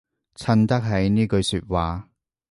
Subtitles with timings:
[0.33, 2.09] 襯得起呢句說話